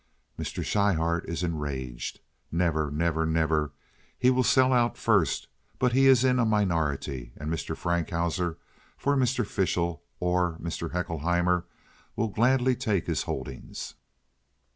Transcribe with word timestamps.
Mr. 0.35 0.63
Schryhart 0.65 1.29
is 1.29 1.43
enraged. 1.43 2.21
Never! 2.51 2.89
never! 2.89 3.23
never! 3.23 3.71
He 4.17 4.31
will 4.31 4.41
sell 4.41 4.73
out 4.73 4.97
first—but 4.97 5.93
he 5.93 6.07
is 6.07 6.23
in 6.23 6.39
a 6.39 6.43
minority, 6.43 7.33
and 7.37 7.51
Mr. 7.53 7.77
Frankhauser, 7.77 8.57
for 8.97 9.15
Mr. 9.15 9.45
Fishel 9.45 10.01
or 10.19 10.57
Mr. 10.57 10.89
Haeckelheimer, 10.93 11.65
will 12.15 12.29
gladly 12.29 12.75
take 12.75 13.05
his 13.05 13.21
holdings. 13.29 13.93